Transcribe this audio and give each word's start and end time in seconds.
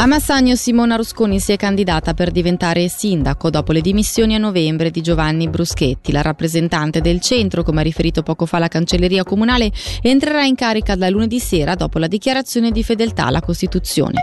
A 0.00 0.06
Massagno 0.06 0.54
Simona 0.54 0.96
Rusconi 0.96 1.38
si 1.40 1.52
è 1.52 1.56
candidata 1.56 2.14
per 2.14 2.30
diventare 2.30 2.88
sindaco 2.88 3.50
dopo 3.50 3.70
le 3.70 3.82
dimissioni 3.82 4.34
a 4.34 4.38
novembre 4.38 4.90
di 4.90 5.02
Giovanni 5.02 5.46
Bruschetti. 5.46 6.10
La 6.10 6.22
rappresentante 6.22 7.02
del 7.02 7.20
centro, 7.20 7.62
come 7.62 7.80
ha 7.80 7.84
riferito 7.84 8.22
poco 8.22 8.46
fa 8.46 8.58
la 8.58 8.68
cancelleria 8.68 9.24
comunale, 9.24 9.70
entrerà 10.00 10.42
in 10.44 10.54
carica 10.54 10.94
da 10.94 11.10
lunedì 11.10 11.38
sera 11.38 11.74
dopo 11.74 11.98
la 11.98 12.06
dichiarazione 12.06 12.70
di 12.70 12.82
fedeltà 12.82 13.26
alla 13.26 13.42
Costituzione. 13.42 14.14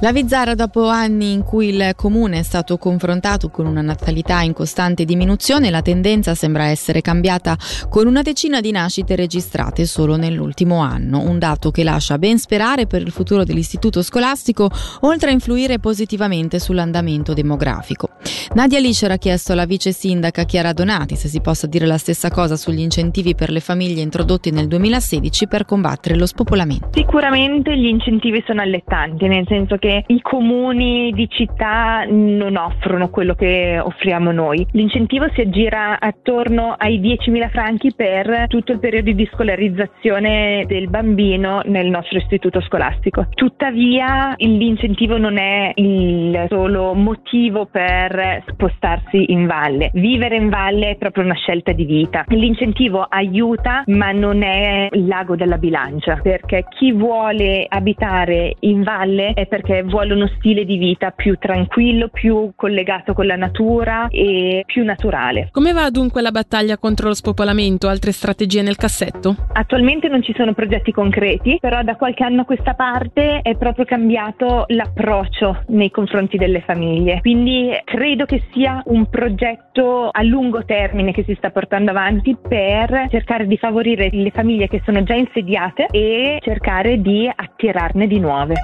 La 0.00 0.12
Vizzara, 0.12 0.54
dopo 0.54 0.88
anni 0.88 1.32
in 1.32 1.42
cui 1.42 1.68
il 1.68 1.92
comune 1.94 2.38
è 2.38 2.42
stato 2.42 2.78
confrontato 2.78 3.50
con 3.50 3.66
una 3.66 3.82
natalità 3.82 4.40
in 4.40 4.52
costante 4.52 5.04
diminuzione, 5.04 5.70
la 5.70 5.82
tendenza 5.82 6.34
sembra 6.34 6.64
essere 6.64 7.00
cambiata 7.00 7.56
con 7.88 8.06
una 8.06 8.22
decina 8.22 8.60
di 8.60 8.70
nascite 8.70 9.14
registrate 9.14 9.84
solo 9.84 10.16
nell'ultimo 10.16 10.78
anno, 10.78 11.20
un 11.20 11.38
dato 11.38 11.70
che 11.70 11.84
lascia 11.84 12.18
ben 12.18 12.38
sperare 12.38 12.86
per 12.86 13.02
il 13.02 13.10
futuro 13.10 13.44
dell'istituto 13.44 14.02
scolastico, 14.02 14.70
oltre 15.00 15.30
a 15.30 15.32
influire 15.32 15.78
positivamente 15.78 16.58
sull'andamento 16.58 17.34
demografico. 17.34 18.08
Nadia 18.54 18.78
Liscer 18.78 19.10
ha 19.10 19.16
chiesto 19.16 19.52
alla 19.52 19.64
vice 19.64 19.92
sindaca 19.92 20.44
Chiara 20.44 20.72
Donati 20.72 21.16
se 21.16 21.28
si 21.28 21.40
possa 21.40 21.66
dire 21.66 21.86
la 21.86 21.98
stessa 21.98 22.30
cosa 22.30 22.56
sugli 22.56 22.80
incentivi 22.80 23.34
per 23.34 23.50
le 23.50 23.60
famiglie 23.60 24.00
introdotti 24.00 24.50
nel 24.50 24.68
2016 24.68 25.46
per 25.46 25.64
combattere 25.64 26.16
lo 26.16 26.26
spopolamento. 26.26 26.88
Sicuramente 26.92 27.76
gli 27.76 27.86
incentivi 27.86 28.42
sono 28.46 28.60
allettanti, 28.60 29.26
nel 29.26 29.44
senso 29.48 29.73
che 29.78 30.04
i 30.06 30.20
comuni 30.20 31.12
di 31.12 31.28
città 31.28 32.04
non 32.08 32.56
offrono 32.56 33.08
quello 33.08 33.34
che 33.34 33.78
offriamo 33.82 34.32
noi. 34.32 34.66
L'incentivo 34.72 35.26
si 35.34 35.40
aggira 35.40 35.98
attorno 36.00 36.74
ai 36.76 37.00
10.000 37.00 37.50
franchi 37.50 37.92
per 37.94 38.46
tutto 38.48 38.72
il 38.72 38.78
periodo 38.78 39.12
di 39.12 39.28
scolarizzazione 39.32 40.64
del 40.66 40.88
bambino 40.88 41.62
nel 41.64 41.88
nostro 41.88 42.18
istituto 42.18 42.60
scolastico. 42.60 43.26
Tuttavia 43.34 44.34
l'incentivo 44.38 45.18
non 45.18 45.38
è 45.38 45.72
il 45.76 46.46
solo 46.48 46.94
motivo 46.94 47.66
per 47.66 48.44
spostarsi 48.48 49.32
in 49.32 49.46
valle. 49.46 49.90
Vivere 49.94 50.36
in 50.36 50.48
valle 50.48 50.90
è 50.90 50.96
proprio 50.96 51.24
una 51.24 51.34
scelta 51.34 51.72
di 51.72 51.84
vita. 51.84 52.24
L'incentivo 52.28 53.06
aiuta 53.08 53.84
ma 53.86 54.12
non 54.12 54.42
è 54.42 54.88
il 54.90 55.06
lago 55.06 55.36
della 55.36 55.58
bilancia 55.58 56.18
perché 56.22 56.64
chi 56.68 56.92
vuole 56.92 57.66
abitare 57.68 58.56
in 58.60 58.82
valle 58.82 59.32
è 59.34 59.46
perché 59.46 59.63
vuole 59.84 60.12
uno 60.14 60.28
stile 60.36 60.64
di 60.64 60.76
vita 60.76 61.10
più 61.10 61.36
tranquillo, 61.38 62.08
più 62.08 62.52
collegato 62.54 63.14
con 63.14 63.26
la 63.26 63.36
natura 63.36 64.08
e 64.08 64.62
più 64.66 64.84
naturale. 64.84 65.48
Come 65.50 65.72
va 65.72 65.90
dunque 65.90 66.22
la 66.22 66.30
battaglia 66.30 66.78
contro 66.78 67.08
lo 67.08 67.14
spopolamento? 67.14 67.88
Altre 67.88 68.12
strategie 68.12 68.62
nel 68.62 68.76
cassetto? 68.76 69.34
Attualmente 69.52 70.08
non 70.08 70.22
ci 70.22 70.34
sono 70.36 70.52
progetti 70.52 70.92
concreti, 70.92 71.58
però 71.60 71.82
da 71.82 71.96
qualche 71.96 72.24
anno 72.24 72.42
a 72.42 72.44
questa 72.44 72.74
parte 72.74 73.40
è 73.40 73.56
proprio 73.56 73.84
cambiato 73.84 74.64
l'approccio 74.68 75.62
nei 75.68 75.90
confronti 75.90 76.36
delle 76.36 76.60
famiglie. 76.60 77.20
Quindi 77.20 77.70
credo 77.84 78.24
che 78.24 78.42
sia 78.52 78.82
un 78.86 79.08
progetto 79.08 80.08
a 80.10 80.22
lungo 80.22 80.64
termine 80.64 81.12
che 81.12 81.24
si 81.24 81.34
sta 81.36 81.50
portando 81.50 81.90
avanti 81.90 82.36
per 82.36 83.06
cercare 83.10 83.46
di 83.46 83.56
favorire 83.56 84.08
le 84.12 84.30
famiglie 84.30 84.68
che 84.68 84.82
sono 84.84 85.02
già 85.02 85.14
insediate 85.14 85.86
e 85.90 86.38
cercare 86.40 87.00
di 87.00 87.30
attirarne 87.34 88.06
di 88.06 88.18
nuove. 88.18 88.54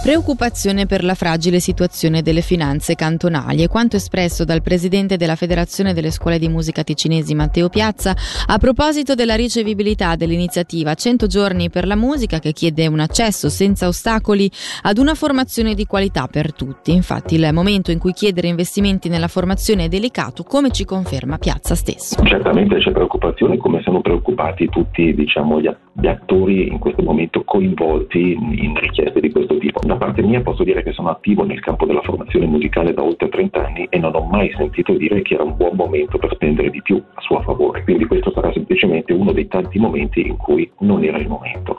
Preoccupazione 0.00 0.86
per 0.86 1.02
la 1.02 1.14
fragile 1.14 1.58
situazione 1.58 2.22
delle 2.22 2.40
finanze 2.40 2.94
cantonali 2.94 3.64
e 3.64 3.68
quanto 3.68 3.96
espresso 3.96 4.44
dal 4.44 4.62
presidente 4.62 5.16
della 5.16 5.34
Federazione 5.34 5.92
delle 5.92 6.12
Scuole 6.12 6.38
di 6.38 6.48
Musica 6.48 6.84
Ticinesi 6.84 7.34
Matteo 7.34 7.68
Piazza 7.68 8.14
a 8.46 8.58
proposito 8.58 9.14
della 9.14 9.34
ricevibilità 9.34 10.14
dell'iniziativa 10.14 10.94
100 10.94 11.26
giorni 11.26 11.68
per 11.68 11.84
la 11.86 11.96
musica 11.96 12.38
che 12.38 12.52
chiede 12.52 12.86
un 12.86 13.00
accesso 13.00 13.48
senza 13.48 13.88
ostacoli 13.88 14.48
ad 14.82 14.98
una 14.98 15.14
formazione 15.14 15.74
di 15.74 15.84
qualità 15.84 16.28
per 16.28 16.54
tutti. 16.54 16.92
Infatti 16.92 17.34
il 17.34 17.48
momento 17.52 17.90
in 17.90 17.98
cui 17.98 18.12
chiedere 18.12 18.46
investimenti 18.46 19.08
nella 19.08 19.28
formazione 19.28 19.86
è 19.86 19.88
delicato, 19.88 20.44
come 20.44 20.70
ci 20.70 20.84
conferma 20.84 21.38
Piazza 21.38 21.74
stesso. 21.74 22.22
Certamente 22.24 22.78
c'è 22.78 22.92
preoccupazione 22.92 23.58
come 23.58 23.82
sono 23.82 24.00
preoccupati 24.00 24.68
tutti 24.68 25.12
diciamo, 25.12 25.60
gli, 25.60 25.68
gli 25.92 26.06
attori 26.06 26.68
in 26.68 26.78
questo 26.78 27.02
momento 27.02 27.42
coinvolti 27.44 28.30
in 28.32 28.74
richieste 28.76 29.20
di 29.20 29.30
questo 29.30 29.58
tipo 29.58 29.86
da 29.88 29.96
parte 29.96 30.20
mia 30.20 30.42
posso 30.42 30.64
dire 30.64 30.82
che 30.82 30.92
sono 30.92 31.08
attivo 31.08 31.44
nel 31.44 31.60
campo 31.60 31.86
della 31.86 32.02
formazione 32.02 32.44
musicale 32.44 32.92
da 32.92 33.02
oltre 33.02 33.30
30 33.30 33.64
anni 33.64 33.86
e 33.88 33.98
non 33.98 34.14
ho 34.14 34.22
mai 34.22 34.52
sentito 34.54 34.92
dire 34.92 35.22
che 35.22 35.32
era 35.32 35.44
un 35.44 35.56
buon 35.56 35.76
momento 35.76 36.18
per 36.18 36.30
spendere 36.34 36.68
di 36.68 36.82
più 36.82 37.02
a 37.14 37.20
suo 37.22 37.40
favore. 37.40 37.82
Quindi 37.84 38.04
questo 38.04 38.30
sarà 38.32 38.52
semplicemente 38.52 39.14
uno 39.14 39.32
dei 39.32 39.48
tanti 39.48 39.78
momenti 39.78 40.26
in 40.26 40.36
cui 40.36 40.70
non 40.80 41.02
era 41.02 41.16
il 41.16 41.26
momento. 41.26 41.76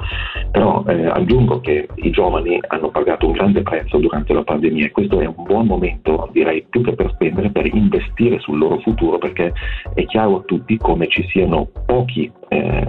Però 0.49 0.83
eh, 0.87 1.05
aggiungo 1.05 1.59
che 1.59 1.87
i 1.97 2.09
giovani 2.09 2.59
hanno 2.67 2.89
pagato 2.89 3.27
un 3.27 3.33
grande 3.33 3.61
prezzo 3.61 3.99
durante 3.99 4.33
la 4.33 4.43
pandemia 4.43 4.87
e 4.87 4.91
questo 4.91 5.19
è 5.19 5.27
un 5.27 5.43
buon 5.43 5.67
momento, 5.67 6.29
direi 6.31 6.65
più 6.67 6.81
che 6.81 6.93
per 6.93 7.11
spendere, 7.13 7.51
per 7.51 7.71
investire 7.71 8.39
sul 8.39 8.57
loro 8.57 8.79
futuro 8.79 9.19
perché 9.19 9.53
è 9.93 10.05
chiaro 10.05 10.37
a 10.37 10.43
tutti 10.45 10.77
come 10.77 11.07
ci 11.07 11.23
siano 11.27 11.69
pochi 11.85 12.31
eh, 12.49 12.87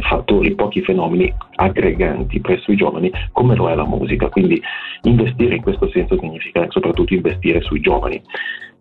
fattori, 0.00 0.54
pochi 0.54 0.82
fenomeni 0.82 1.32
aggreganti 1.54 2.40
presso 2.40 2.72
i 2.72 2.76
giovani 2.76 3.10
come 3.32 3.54
lo 3.54 3.68
è 3.70 3.74
la 3.74 3.86
musica. 3.86 4.28
Quindi 4.28 4.60
investire 5.02 5.56
in 5.56 5.62
questo 5.62 5.88
senso 5.90 6.18
significa 6.18 6.66
soprattutto 6.68 7.14
investire 7.14 7.60
sui 7.60 7.80
giovani. 7.80 8.20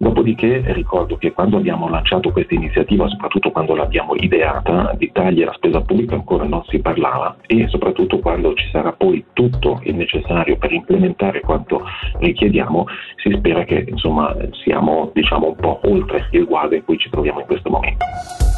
Dopodiché 0.02 0.64
ricordo 0.74 1.16
che 1.16 1.32
quando 1.32 1.58
abbiamo 1.58 1.88
lanciato 1.88 2.32
questa 2.32 2.56
iniziativa, 2.56 3.08
soprattutto 3.08 3.52
quando 3.52 3.76
l'abbiamo 3.76 4.16
ideata, 4.16 4.96
di 4.98 5.12
tagli 5.14 5.44
alla 5.44 5.54
spesa 5.54 5.80
pubblica 5.82 6.16
ancora 6.16 6.44
non 6.44 6.64
si 6.70 6.80
parlava 6.80 7.38
e 7.46 7.68
soprattutto 7.68 8.18
quando 8.18 8.56
ci 8.56 8.68
sarà 8.72 8.94
poi 8.94 9.24
tutto 9.34 9.80
il 9.84 9.94
necessario 9.94 10.58
per 10.58 10.72
implementare 10.72 11.42
quanto 11.42 11.84
richiediamo, 12.18 12.86
si 13.18 13.32
spera 13.38 13.64
che 13.64 13.86
insomma 13.88 14.36
siamo 14.64 15.12
diciamo 15.14 15.50
un 15.50 15.56
po' 15.56 15.80
oltre 15.84 16.28
il 16.32 16.46
guado 16.46 16.74
in 16.74 16.84
cui 16.84 16.98
ci 16.98 17.10
troviamo 17.12 17.42
in 17.42 17.46
questo 17.46 17.70
momento. 17.70 18.04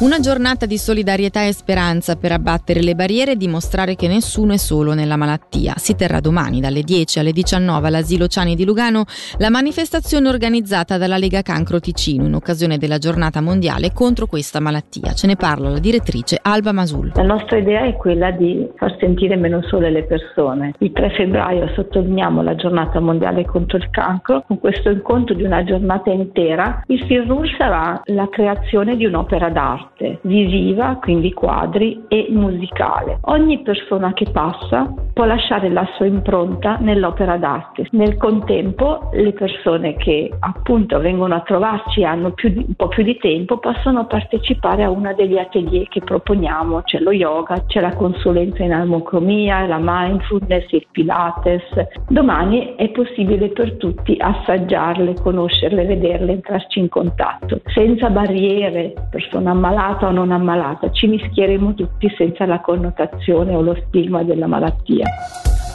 Una 0.00 0.18
giornata 0.18 0.66
di 0.66 0.76
solidarietà 0.76 1.44
e 1.44 1.52
speranza 1.64 2.16
per 2.16 2.30
abbattere 2.30 2.82
le 2.82 2.94
barriere 2.94 3.32
e 3.32 3.36
dimostrare 3.36 3.94
che 3.96 4.06
nessuno 4.06 4.52
è 4.52 4.58
solo 4.58 4.92
nella 4.92 5.16
malattia. 5.16 5.72
Si 5.76 5.94
terrà 5.94 6.20
domani 6.20 6.60
dalle 6.60 6.82
10 6.82 7.20
alle 7.20 7.32
19 7.32 7.86
all'asilo 7.86 8.26
Ciani 8.26 8.54
di 8.54 8.66
Lugano 8.66 9.04
la 9.38 9.48
manifestazione 9.48 10.28
organizzata 10.28 10.98
dalla 10.98 11.16
Lega 11.16 11.40
Cancro 11.40 11.80
Ticino 11.80 12.26
in 12.26 12.34
occasione 12.34 12.76
della 12.76 12.98
giornata 12.98 13.40
mondiale 13.40 13.92
contro 13.94 14.26
questa 14.26 14.60
malattia. 14.60 15.14
Ce 15.14 15.26
ne 15.26 15.36
parla 15.36 15.70
la 15.70 15.78
direttrice 15.78 16.38
Alba 16.42 16.72
Masul. 16.72 17.12
La 17.14 17.22
nostra 17.22 17.56
idea 17.56 17.84
è 17.84 17.96
quella 17.96 18.30
di 18.30 18.68
far 18.76 18.94
sentire 19.00 19.36
meno 19.36 19.62
sole 19.62 19.90
le 19.90 20.04
persone. 20.04 20.74
Il 20.80 20.92
3 20.92 21.14
febbraio 21.16 21.72
sottolineiamo 21.74 22.42
la 22.42 22.56
giornata 22.56 23.00
mondiale 23.00 23.46
contro 23.46 23.78
il 23.78 23.88
cancro. 23.90 24.44
Con 24.46 24.58
questo 24.60 24.90
incontro 24.90 25.34
di 25.34 25.44
una 25.44 25.64
giornata 25.64 26.10
intera 26.10 26.82
il 26.88 27.02
fil 27.06 27.22
rouge 27.26 27.54
sarà 27.56 28.02
la 28.04 28.28
creazione 28.28 28.96
di 28.96 29.06
un'opera 29.06 29.48
d'arte 29.48 29.94
arte, 29.94 30.18
visiva, 30.22 30.98
quindi 31.00 31.32
quadri, 31.54 32.02
e 32.08 32.26
musicale. 32.30 33.18
Ogni 33.22 33.62
persona 33.62 34.12
che 34.12 34.26
passa 34.32 34.92
può 35.12 35.24
lasciare 35.24 35.70
la 35.70 35.86
sua 35.94 36.06
impronta 36.06 36.76
nell'opera 36.80 37.36
d'arte. 37.36 37.86
Nel 37.92 38.16
contempo 38.16 39.10
le 39.12 39.32
persone 39.32 39.94
che 39.94 40.32
appunto 40.40 40.98
vengono 40.98 41.34
a 41.34 41.40
trovarci 41.40 42.00
e 42.00 42.04
hanno 42.04 42.34
di, 42.34 42.64
un 42.66 42.74
po' 42.74 42.88
più 42.88 43.04
di 43.04 43.16
tempo 43.18 43.58
possono 43.58 44.06
partecipare 44.06 44.82
a 44.82 44.90
uno 44.90 45.14
degli 45.14 45.38
atelier 45.38 45.88
che 45.88 46.00
proponiamo, 46.00 46.82
c'è 46.82 46.98
lo 46.98 47.12
yoga, 47.12 47.64
c'è 47.66 47.80
la 47.80 47.94
consulenza 47.94 48.64
in 48.64 48.72
armocromia, 48.72 49.66
la 49.66 49.78
mindfulness, 49.80 50.70
il 50.72 50.86
pilates. 50.90 51.62
Domani 52.08 52.74
è 52.74 52.88
possibile 52.90 53.48
per 53.48 53.76
tutti 53.76 54.16
assaggiarle, 54.18 55.14
conoscerle, 55.22 55.84
vederle, 55.84 56.32
entrarci 56.32 56.80
in 56.80 56.88
contatto, 56.88 57.60
senza 57.66 58.10
barriere, 58.10 58.92
persona 59.10 59.52
ammalata 59.52 60.08
o 60.08 60.10
non 60.10 60.32
ammalata, 60.32 60.90
ci 60.90 61.06
mischieremo 61.44 61.74
tutti 61.74 62.08
senza 62.16 62.46
la 62.46 62.60
connotazione 62.60 63.54
o 63.54 63.60
lo 63.60 63.76
stigma 63.86 64.22
della 64.22 64.46
malattia. 64.46 65.04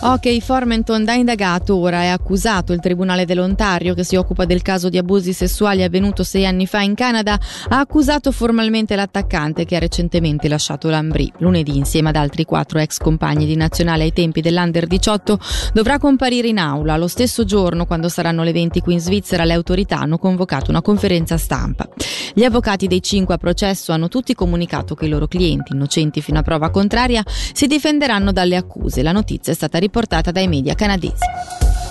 Ok, 0.01 0.39
Formenton 0.39 1.03
da 1.03 1.13
indagato 1.13 1.75
ora 1.75 2.03
è 2.03 2.07
accusato 2.07 2.71
il 2.71 2.79
Tribunale 2.79 3.25
dell'Ontario 3.25 3.93
che 3.93 4.05
si 4.05 4.15
occupa 4.15 4.45
del 4.45 4.61
caso 4.61 4.87
di 4.87 4.97
abusi 4.97 5.33
sessuali 5.33 5.83
avvenuto 5.83 6.23
sei 6.23 6.45
anni 6.45 6.67
fa 6.67 6.79
in 6.79 6.95
Canada 6.95 7.37
ha 7.67 7.79
accusato 7.79 8.31
formalmente 8.31 8.95
l'attaccante 8.95 9.65
che 9.65 9.75
ha 9.75 9.79
recentemente 9.79 10.47
lasciato 10.47 10.87
l'Ambri. 10.87 11.29
Lunedì 11.39 11.75
insieme 11.75 12.09
ad 12.09 12.15
altri 12.15 12.45
quattro 12.45 12.79
ex 12.79 12.97
compagni 12.97 13.45
di 13.45 13.57
nazionale 13.57 14.03
ai 14.03 14.13
tempi 14.13 14.39
dell'Under 14.39 14.87
18 14.87 15.37
dovrà 15.73 15.97
comparire 15.97 16.47
in 16.47 16.59
aula. 16.59 16.95
Lo 16.95 17.07
stesso 17.07 17.43
giorno 17.43 17.85
quando 17.85 18.07
saranno 18.07 18.43
le 18.43 18.53
20 18.53 18.79
qui 18.79 18.93
in 18.93 19.01
Svizzera 19.01 19.43
le 19.43 19.53
autorità 19.53 19.99
hanno 19.99 20.17
convocato 20.17 20.71
una 20.71 20.81
conferenza 20.81 21.35
stampa. 21.37 21.89
Gli 22.33 22.45
avvocati 22.45 22.87
dei 22.87 23.01
cinque 23.01 23.33
a 23.35 23.37
processo 23.37 23.91
hanno 23.91 24.07
tutti 24.07 24.33
comunicato 24.33 24.95
che 24.95 25.07
i 25.07 25.09
loro 25.09 25.27
clienti, 25.27 25.73
innocenti 25.73 26.21
fino 26.21 26.39
a 26.39 26.41
prova 26.41 26.69
contraria, 26.69 27.21
si 27.25 27.67
difenderanno 27.67 28.31
dalle 28.31 28.55
accuse. 28.55 29.01
La 29.01 29.11
notizia 29.11 29.51
è 29.51 29.55
stata 29.55 29.77
riportata 29.89 30.29
dai 30.31 30.47
media 30.47 30.75
canadesi. 30.75 31.25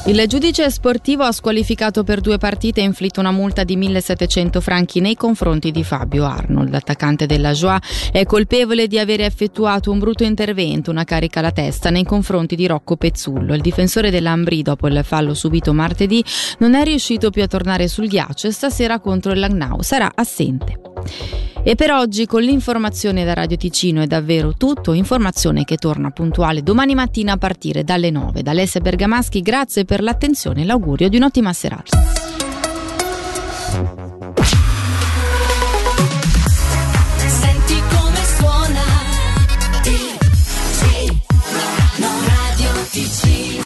Il 0.06 0.25
giudice 0.27 0.71
sportivo 0.71 1.25
ha 1.25 1.33
squalificato 1.33 2.03
per 2.03 2.21
due 2.21 2.39
partite 2.39 2.81
e 2.81 2.85
inflitto 2.85 3.21
una 3.21 3.33
multa 3.33 3.62
di 3.65 3.77
1700 3.77 4.61
franchi 4.62 5.00
nei 5.00 5.17
confronti 5.17 5.71
di 5.71 5.85
Fabio 5.85 6.25
Arnold. 6.25 6.71
L'attaccante 6.71 7.27
della 7.27 7.53
Joie 7.53 7.81
è 8.11 8.25
colpevole 8.25 8.87
di 8.87 8.99
aver 8.99 9.21
effettuato 9.21 9.91
un 9.91 9.99
brutto 9.99 10.25
intervento, 10.25 10.91
una 10.91 11.05
carica 11.05 11.41
alla 11.41 11.50
testa 11.50 11.91
nei 11.91 12.05
confronti 12.05 12.56
di 12.56 12.67
Rocco 12.67 12.97
Pezzullo. 12.97 13.53
Il 13.53 13.61
difensore 13.61 14.11
dell'Ambri, 14.11 14.62
dopo 14.62 14.87
il 14.87 15.03
fallo 15.05 15.35
subito 15.35 15.75
martedì, 15.75 16.25
non 16.59 16.75
è 16.75 16.85
riuscito 16.85 17.29
più 17.31 17.43
a 17.43 17.47
tornare 17.47 17.87
sul 17.87 18.06
ghiaccio 18.06 18.47
e 18.47 18.53
stasera 18.53 19.01
contro 19.01 19.33
il 19.33 19.41
Langnau 19.41 19.83
sarà 19.83 20.11
assente. 20.15 20.88
E 21.62 21.75
per 21.75 21.91
oggi 21.91 22.27
con 22.27 22.43
l'informazione 22.43 23.25
da 23.25 23.35
Radio 23.35 23.56
Ticino 23.56 24.00
è 24.03 24.06
davvero 24.06 24.55
tutto, 24.56 24.93
informazione 24.93 25.65
che 25.65 25.77
torna 25.77 26.11
puntuale 26.11 26.62
domani 26.62 26.95
mattina 26.95 27.33
a 27.33 27.37
partire 27.37 27.85
dalle 27.85 28.11
9. 28.11 28.43
Da 28.43 28.53
Alessia 28.53 28.81
Bergamaschi 28.81 29.43
grazie 29.43 29.85
per 29.85 30.03
l'attenzione 30.03 30.62
e 30.62 30.65
l'augurio 30.65 31.09
di 31.09 31.17
un'ottima 31.17 31.53
serata. 31.53 31.99